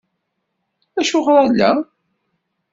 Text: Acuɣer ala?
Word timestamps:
Acuɣer 0.99 1.35
ala? 1.45 1.71